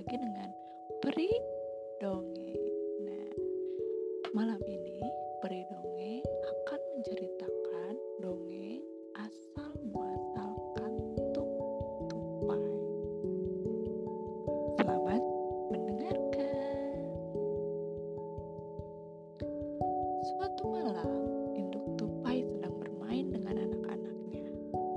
lagi 0.00 0.16
dengan 0.16 0.48
Peri 1.04 1.28
Dongeng. 2.00 2.64
Nah, 3.04 3.32
malam 4.32 4.56
ini 4.64 4.96
Peri 5.44 5.60
Dongeng 5.68 6.24
akan 6.24 6.80
menceritakan 6.96 7.94
dongeng 8.24 8.80
asal 9.20 9.68
muasal 9.92 10.56
kantuk 10.72 11.52
tupai. 12.08 12.64
Selamat 14.80 15.20
mendengarkan. 15.68 16.96
Suatu 20.32 20.64
malam, 20.64 21.12
induk 21.60 21.84
tupai 22.00 22.40
sedang 22.48 22.72
bermain 22.80 23.28
dengan 23.28 23.68
anak-anaknya. 23.68 24.48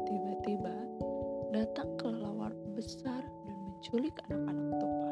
Tiba-tiba 0.07 0.75
datang 1.51 1.91
kelelawar 1.99 2.55
besar 2.79 3.19
dan 3.43 3.57
menculik 3.67 4.15
anak-anak 4.31 4.79
tupai. 4.79 5.02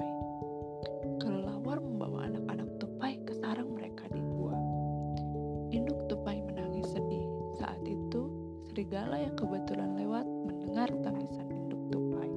Kelelawar 1.72 1.88
membawa 1.88 2.20
anak-anak 2.28 2.70
tupai 2.84 3.16
ke 3.24 3.32
sarang 3.40 3.72
mereka 3.72 4.04
di 4.12 4.20
gua. 4.20 4.52
Induk 5.72 6.04
tupai 6.12 6.44
menangis 6.44 6.84
sedih. 6.92 7.24
Saat 7.56 7.80
itu, 7.88 8.28
serigala 8.68 9.16
yang 9.16 9.32
kebetulan 9.40 9.96
lewat 9.96 10.28
mendengar 10.28 10.92
tangisan 11.00 11.48
induk 11.48 11.80
tupai. 11.88 12.28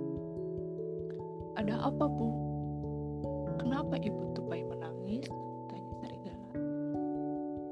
Ada 1.58 1.82
apa, 1.82 2.06
Bu? 2.06 2.30
Kenapa 3.58 3.98
ibu 3.98 4.38
tupai 4.38 4.62
menangis? 4.70 5.26
Tanya 5.66 5.94
serigala. 5.98 6.50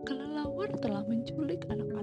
Kelelawar 0.03 0.67
telah 0.83 1.07
menculik 1.07 1.63
anak-anakku, 1.71 2.02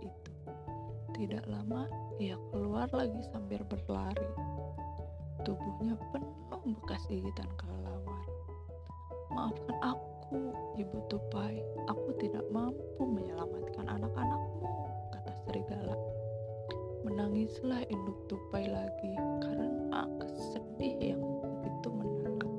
itu. 0.00 0.32
Tidak 1.12 1.44
lama, 1.50 1.90
ia 2.16 2.38
keluar 2.54 2.88
lagi 2.94 3.20
sambil 3.32 3.60
berlari. 3.68 4.30
Tubuhnya 5.42 5.98
penuh 6.14 6.42
bekas 6.92 7.02
gigitan 7.10 7.48
kelelawar. 7.58 8.24
Maafkan 9.32 9.76
aku, 9.80 10.52
Ibu 10.78 10.98
Tupai. 11.08 11.58
Aku 11.88 12.14
tidak 12.20 12.44
mampu 12.52 13.02
menyelamatkan 13.02 13.88
anak-anakmu, 13.88 14.68
kata 15.10 15.32
serigala. 15.48 15.96
Menangislah 17.02 17.82
induk 17.90 18.14
tupai 18.30 18.70
lagi 18.70 19.12
karena 19.42 20.06
kesedih 20.22 21.16
yang 21.16 21.22
begitu 21.42 21.88
mendalam. 21.90 22.52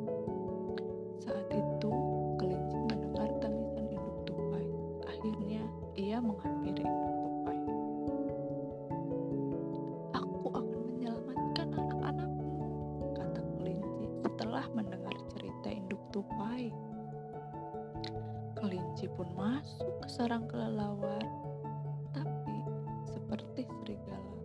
Saat 1.23 1.47
itu, 1.47 1.91
kelinci 2.35 2.77
mendengar 2.91 3.29
tangisan 3.39 3.87
induk 3.87 4.17
tupai. 4.27 4.65
Akhirnya, 5.07 5.63
ia 5.95 6.19
menghampiri 6.19 6.83
tupai. 16.13 16.69
Kelinci 18.53 19.09
pun 19.17 19.27
masuk 19.33 19.91
ke 20.05 20.07
sarang 20.07 20.45
kelelawar, 20.45 21.25
tapi 22.13 22.57
seperti 23.03 23.65
serigala, 23.65 24.37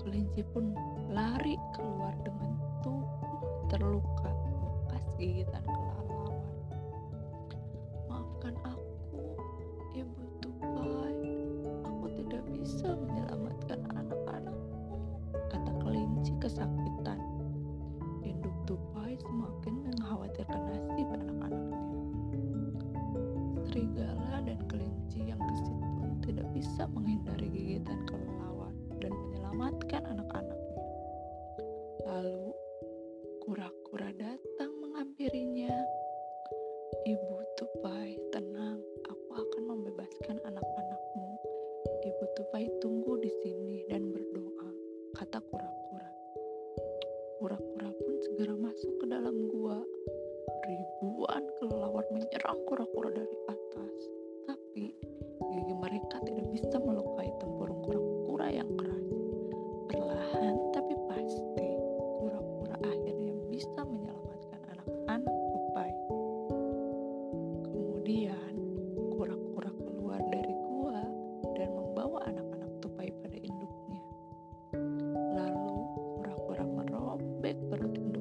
kelinci 0.00 0.42
pun 0.50 0.72
lari 1.12 1.54
keluar 1.76 2.16
dengan 2.24 2.56
tubuh 2.80 3.68
terluka 3.68 4.32
bekas 4.58 5.04
gigitan 5.20 5.62
kelelawar. 5.62 6.34
Maafkan 8.08 8.56
aku, 8.64 9.38
Ibu 9.92 10.22
Tupai. 10.40 11.20
Aku 11.86 12.06
tidak 12.16 12.42
bisa 12.50 12.96
menyelamatkan 12.96 13.86
anak-anakmu, 13.92 14.88
kata 15.52 15.72
kelinci 15.84 16.32
kesakitan. 16.42 17.20
Induk 18.26 18.56
Tupai 18.66 19.14
semakin 19.22 19.71
mengkhawatirkan 20.42 20.62
nasib 20.66 21.08
anak-anaknya. 21.14 21.80
Serigala 23.70 24.34
dan 24.42 24.58
kelinci 24.66 25.20
yang 25.30 25.38
gesit 25.38 25.78
pun 25.98 26.10
tidak 26.26 26.46
bisa 26.50 26.82
menghindari 26.90 27.46
gigitan 27.50 27.98
kelelawar 28.10 28.74
dan 28.98 29.12
menyelamatkan 29.14 30.02
anak-anaknya. 30.02 30.82
Lalu, 32.02 32.46
kura-kura 33.46 34.10
datang 34.18 34.72
menghampirinya. 34.82 35.74
Ibu 37.02 37.34
Tupai, 37.58 38.18
tenang, 38.34 38.82
aku 39.06 39.30
akan 39.32 39.62
membebaskan 39.64 40.36
anak-anakmu. 40.42 41.30
Ibu 42.02 42.24
Tupai 42.34 42.66
tunggu 42.82 43.18
di 43.22 43.30
sini 43.42 43.86
dan 43.86 44.10
berdoa, 44.10 44.70
kata 45.18 45.38
kura-kura. 45.38 46.10
Kura-kura 47.38 47.90
pun 47.90 48.14
segera 48.22 48.54
masuk 48.54 49.02
ke 49.02 49.06
dalam 49.10 49.34
gua. 49.50 49.82
Ribuan 50.62 51.42
kelelawar 51.58 52.06
menyerang 52.14 52.54
kura-kura 52.70 53.10
dari 53.10 53.36
atas, 53.50 53.94
tapi 54.46 54.94
gigi 55.50 55.74
mereka 55.74 56.22
tidak 56.22 56.46
bisa 56.54 56.78
melukai 56.78 57.26
tempurung 57.42 57.82
kura-kura 57.82 58.46
yang 58.46 58.70
keras. 58.78 59.06
Perlahan 59.90 60.54
tapi 60.70 60.94
pasti, 61.10 61.70
kura-kura 62.22 62.78
akhirnya 62.78 63.34
bisa 63.50 63.80
menyelamatkan 63.82 64.60
anak-anak 64.70 65.34
tupai. 65.50 65.92
Kemudian, 67.66 68.54
kura-kura 69.18 69.70
keluar 69.82 70.22
dari 70.30 70.54
gua 70.62 71.02
dan 71.58 71.74
membawa 71.74 72.22
anak-anak 72.30 72.70
tupai 72.78 73.10
pada 73.18 73.34
induknya. 73.34 74.02
Lalu, 75.34 75.74
kura-kura 76.22 76.64
merobek 76.70 77.58
perut 77.66 78.11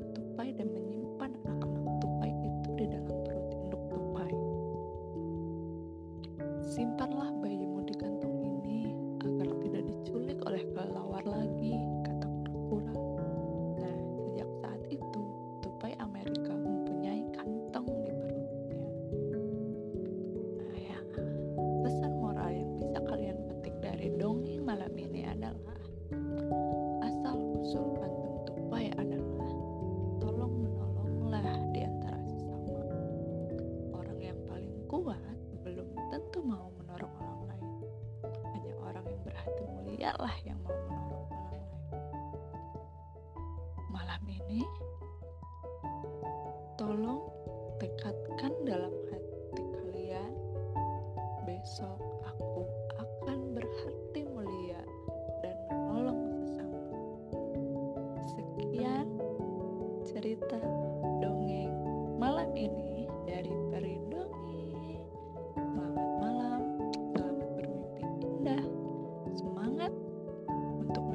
berhati 40.02 40.18
mulia 40.18 40.18
lah 40.18 40.36
yang 40.42 40.58
mau 40.66 40.74
menolong. 40.90 41.30
Malam 43.94 44.24
ini, 44.26 44.66
tolong 46.74 47.22
tekadkan 47.78 48.50
dalam 48.66 48.90
hati 49.14 49.62
kalian, 49.62 50.34
besok 51.46 52.02
aku 52.26 52.66
akan 52.98 53.54
berhati 53.54 54.26
mulia 54.26 54.82
dan 55.46 55.58
menolong 55.70 56.34
sesama. 56.34 56.82
Sekian 58.26 59.06
cerita 60.02 60.71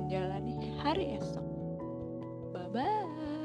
menjalani 0.07 0.55
hari 0.79 1.19
esok. 1.19 1.43
Bye 2.55 2.71
bye. 2.71 3.36